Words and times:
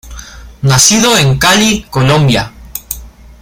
Nacido 0.63 1.15
en 1.15 1.37
Cali, 1.37 1.83
Colombia. 1.83 2.51